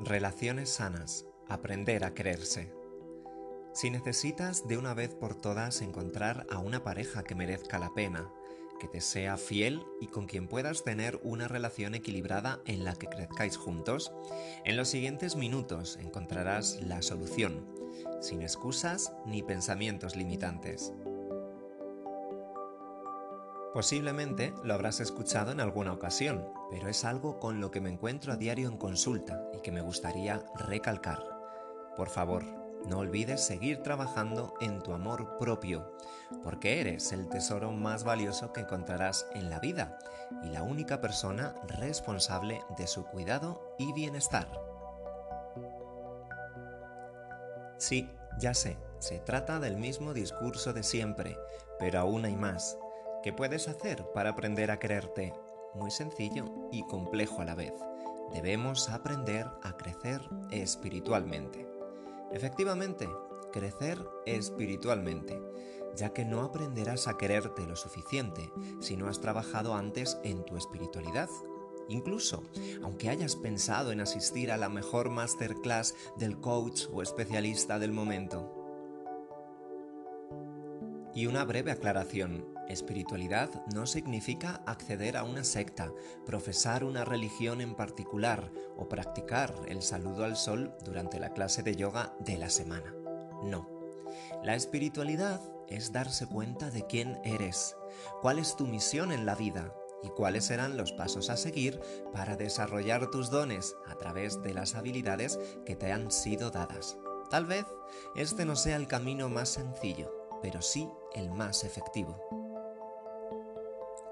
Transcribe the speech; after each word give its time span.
Relaciones 0.00 0.70
sanas. 0.70 1.26
Aprender 1.48 2.04
a 2.04 2.14
quererse. 2.14 2.72
Si 3.74 3.90
necesitas 3.90 4.66
de 4.66 4.78
una 4.78 4.94
vez 4.94 5.14
por 5.14 5.34
todas 5.34 5.82
encontrar 5.82 6.46
a 6.50 6.58
una 6.58 6.82
pareja 6.82 7.22
que 7.22 7.34
merezca 7.34 7.78
la 7.78 7.92
pena, 7.94 8.32
que 8.80 8.88
te 8.88 9.00
sea 9.00 9.36
fiel 9.36 9.84
y 10.00 10.08
con 10.08 10.26
quien 10.26 10.48
puedas 10.48 10.82
tener 10.82 11.20
una 11.22 11.46
relación 11.46 11.94
equilibrada 11.94 12.60
en 12.66 12.84
la 12.84 12.94
que 12.94 13.06
crezcáis 13.06 13.56
juntos, 13.56 14.12
en 14.64 14.76
los 14.76 14.88
siguientes 14.88 15.36
minutos 15.36 15.98
encontrarás 16.00 16.80
la 16.82 17.00
solución, 17.02 17.66
sin 18.20 18.42
excusas 18.42 19.12
ni 19.24 19.42
pensamientos 19.42 20.16
limitantes. 20.16 20.92
Posiblemente 23.72 24.52
lo 24.62 24.74
habrás 24.74 25.00
escuchado 25.00 25.50
en 25.50 25.60
alguna 25.60 25.94
ocasión, 25.94 26.46
pero 26.70 26.88
es 26.88 27.06
algo 27.06 27.38
con 27.38 27.60
lo 27.60 27.70
que 27.70 27.80
me 27.80 27.88
encuentro 27.88 28.32
a 28.32 28.36
diario 28.36 28.68
en 28.68 28.76
consulta 28.76 29.48
y 29.54 29.60
que 29.60 29.72
me 29.72 29.80
gustaría 29.80 30.44
recalcar. 30.56 31.22
Por 31.96 32.10
favor, 32.10 32.44
no 32.86 32.98
olvides 32.98 33.42
seguir 33.42 33.82
trabajando 33.82 34.52
en 34.60 34.82
tu 34.82 34.92
amor 34.92 35.38
propio, 35.38 35.96
porque 36.42 36.80
eres 36.80 37.12
el 37.12 37.28
tesoro 37.30 37.72
más 37.72 38.04
valioso 38.04 38.52
que 38.52 38.60
encontrarás 38.60 39.26
en 39.34 39.48
la 39.48 39.58
vida 39.58 39.98
y 40.42 40.50
la 40.50 40.62
única 40.62 41.00
persona 41.00 41.54
responsable 41.78 42.60
de 42.76 42.86
su 42.86 43.04
cuidado 43.04 43.74
y 43.78 43.94
bienestar. 43.94 44.48
Sí, 47.78 48.10
ya 48.38 48.52
sé, 48.52 48.76
se 48.98 49.18
trata 49.18 49.60
del 49.60 49.78
mismo 49.78 50.12
discurso 50.12 50.74
de 50.74 50.82
siempre, 50.82 51.38
pero 51.78 52.00
aún 52.00 52.26
hay 52.26 52.36
más. 52.36 52.76
¿Qué 53.22 53.32
puedes 53.32 53.68
hacer 53.68 54.04
para 54.12 54.30
aprender 54.30 54.72
a 54.72 54.80
quererte? 54.80 55.32
Muy 55.74 55.92
sencillo 55.92 56.46
y 56.72 56.82
complejo 56.82 57.40
a 57.40 57.44
la 57.44 57.54
vez. 57.54 57.72
Debemos 58.32 58.88
aprender 58.88 59.46
a 59.62 59.76
crecer 59.76 60.20
espiritualmente. 60.50 61.68
Efectivamente, 62.32 63.08
crecer 63.52 64.04
espiritualmente, 64.26 65.40
ya 65.94 66.12
que 66.12 66.24
no 66.24 66.42
aprenderás 66.42 67.06
a 67.06 67.16
quererte 67.16 67.64
lo 67.64 67.76
suficiente 67.76 68.50
si 68.80 68.96
no 68.96 69.06
has 69.08 69.20
trabajado 69.20 69.74
antes 69.74 70.18
en 70.24 70.44
tu 70.44 70.56
espiritualidad. 70.56 71.28
Incluso, 71.88 72.42
aunque 72.82 73.08
hayas 73.08 73.36
pensado 73.36 73.92
en 73.92 74.00
asistir 74.00 74.50
a 74.50 74.56
la 74.56 74.68
mejor 74.68 75.10
masterclass 75.10 75.94
del 76.16 76.40
coach 76.40 76.86
o 76.92 77.02
especialista 77.02 77.78
del 77.78 77.92
momento. 77.92 78.58
Y 81.14 81.26
una 81.26 81.44
breve 81.44 81.70
aclaración. 81.70 82.51
Espiritualidad 82.72 83.50
no 83.74 83.86
significa 83.86 84.62
acceder 84.64 85.18
a 85.18 85.24
una 85.24 85.44
secta, 85.44 85.92
profesar 86.24 86.84
una 86.84 87.04
religión 87.04 87.60
en 87.60 87.74
particular 87.74 88.50
o 88.78 88.88
practicar 88.88 89.54
el 89.68 89.82
saludo 89.82 90.24
al 90.24 90.36
sol 90.36 90.74
durante 90.82 91.20
la 91.20 91.34
clase 91.34 91.62
de 91.62 91.76
yoga 91.76 92.14
de 92.20 92.38
la 92.38 92.48
semana. 92.48 92.94
No. 93.42 93.68
La 94.42 94.54
espiritualidad 94.54 95.42
es 95.68 95.92
darse 95.92 96.26
cuenta 96.26 96.70
de 96.70 96.86
quién 96.86 97.20
eres, 97.24 97.76
cuál 98.22 98.38
es 98.38 98.56
tu 98.56 98.66
misión 98.66 99.12
en 99.12 99.26
la 99.26 99.34
vida 99.34 99.74
y 100.02 100.08
cuáles 100.08 100.46
serán 100.46 100.78
los 100.78 100.92
pasos 100.92 101.28
a 101.28 101.36
seguir 101.36 101.78
para 102.14 102.36
desarrollar 102.36 103.10
tus 103.10 103.28
dones 103.28 103.76
a 103.86 103.96
través 103.96 104.42
de 104.42 104.54
las 104.54 104.76
habilidades 104.76 105.38
que 105.66 105.76
te 105.76 105.92
han 105.92 106.10
sido 106.10 106.50
dadas. 106.50 106.96
Tal 107.28 107.44
vez 107.44 107.66
este 108.16 108.46
no 108.46 108.56
sea 108.56 108.76
el 108.76 108.88
camino 108.88 109.28
más 109.28 109.50
sencillo, 109.50 110.10
pero 110.40 110.62
sí 110.62 110.88
el 111.14 111.30
más 111.30 111.64
efectivo. 111.64 112.41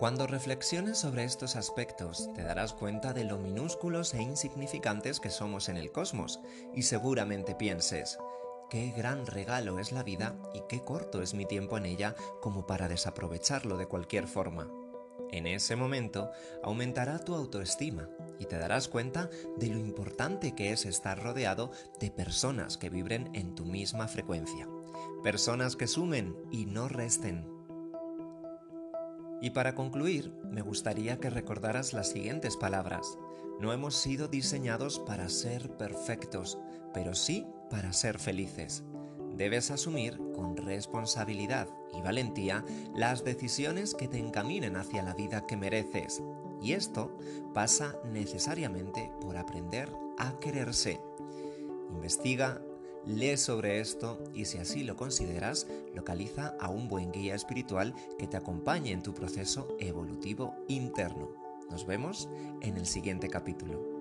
Cuando 0.00 0.26
reflexiones 0.26 0.96
sobre 0.96 1.24
estos 1.24 1.56
aspectos 1.56 2.30
te 2.32 2.42
darás 2.42 2.72
cuenta 2.72 3.12
de 3.12 3.24
lo 3.24 3.36
minúsculos 3.36 4.14
e 4.14 4.22
insignificantes 4.22 5.20
que 5.20 5.28
somos 5.28 5.68
en 5.68 5.76
el 5.76 5.92
cosmos 5.92 6.40
y 6.74 6.84
seguramente 6.84 7.54
pienses, 7.54 8.18
qué 8.70 8.94
gran 8.96 9.26
regalo 9.26 9.78
es 9.78 9.92
la 9.92 10.02
vida 10.02 10.38
y 10.54 10.62
qué 10.70 10.82
corto 10.82 11.20
es 11.20 11.34
mi 11.34 11.44
tiempo 11.44 11.76
en 11.76 11.84
ella 11.84 12.14
como 12.40 12.66
para 12.66 12.88
desaprovecharlo 12.88 13.76
de 13.76 13.88
cualquier 13.88 14.26
forma. 14.26 14.72
En 15.32 15.46
ese 15.46 15.76
momento 15.76 16.30
aumentará 16.62 17.18
tu 17.18 17.34
autoestima 17.34 18.08
y 18.38 18.46
te 18.46 18.56
darás 18.56 18.88
cuenta 18.88 19.28
de 19.58 19.68
lo 19.68 19.80
importante 19.80 20.54
que 20.54 20.72
es 20.72 20.86
estar 20.86 21.22
rodeado 21.22 21.72
de 22.00 22.10
personas 22.10 22.78
que 22.78 22.88
vibren 22.88 23.28
en 23.34 23.54
tu 23.54 23.66
misma 23.66 24.08
frecuencia, 24.08 24.66
personas 25.22 25.76
que 25.76 25.86
sumen 25.86 26.34
y 26.50 26.64
no 26.64 26.88
resten 26.88 27.59
y 29.40 29.50
para 29.50 29.74
concluir, 29.74 30.32
me 30.44 30.62
gustaría 30.62 31.18
que 31.18 31.30
recordaras 31.30 31.92
las 31.92 32.10
siguientes 32.10 32.56
palabras. 32.56 33.18
No 33.58 33.72
hemos 33.72 33.94
sido 33.96 34.28
diseñados 34.28 34.98
para 34.98 35.28
ser 35.28 35.76
perfectos, 35.76 36.58
pero 36.92 37.14
sí 37.14 37.46
para 37.70 37.92
ser 37.92 38.18
felices. 38.18 38.84
Debes 39.34 39.70
asumir 39.70 40.18
con 40.34 40.56
responsabilidad 40.56 41.68
y 41.96 42.02
valentía 42.02 42.64
las 42.94 43.24
decisiones 43.24 43.94
que 43.94 44.08
te 44.08 44.18
encaminen 44.18 44.76
hacia 44.76 45.02
la 45.02 45.14
vida 45.14 45.46
que 45.46 45.56
mereces. 45.56 46.22
Y 46.60 46.72
esto 46.72 47.16
pasa 47.54 47.96
necesariamente 48.12 49.10
por 49.20 49.36
aprender 49.36 49.90
a 50.18 50.38
quererse. 50.40 51.00
Investiga, 51.90 52.60
Lee 53.06 53.36
sobre 53.36 53.80
esto 53.80 54.22
y 54.34 54.44
si 54.44 54.58
así 54.58 54.84
lo 54.84 54.96
consideras, 54.96 55.66
localiza 55.94 56.54
a 56.60 56.68
un 56.68 56.88
buen 56.88 57.10
guía 57.12 57.34
espiritual 57.34 57.94
que 58.18 58.26
te 58.26 58.36
acompañe 58.36 58.92
en 58.92 59.02
tu 59.02 59.14
proceso 59.14 59.68
evolutivo 59.78 60.54
interno. 60.68 61.30
Nos 61.70 61.86
vemos 61.86 62.28
en 62.60 62.76
el 62.76 62.86
siguiente 62.86 63.28
capítulo. 63.28 63.99